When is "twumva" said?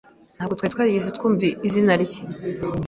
1.17-1.43